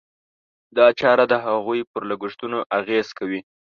[0.77, 3.39] دا چاره د هغوی پر لګښتونو اغېز کوي.